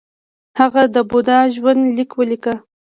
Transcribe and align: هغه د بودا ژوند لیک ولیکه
هغه 0.59 0.81
د 0.95 0.97
بودا 1.09 1.39
ژوند 1.55 1.81
لیک 1.95 2.11
ولیکه 2.15 2.53